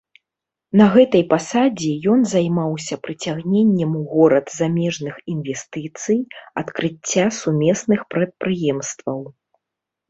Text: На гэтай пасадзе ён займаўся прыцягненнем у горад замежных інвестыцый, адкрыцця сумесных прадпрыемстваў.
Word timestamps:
На 0.79 0.85
гэтай 0.93 1.23
пасадзе 1.33 1.91
ён 2.13 2.19
займаўся 2.33 2.95
прыцягненнем 3.09 3.91
у 4.01 4.01
горад 4.15 4.45
замежных 4.59 5.15
інвестыцый, 5.35 6.19
адкрыцця 6.65 7.25
сумесных 7.43 7.99
прадпрыемстваў. 8.17 9.19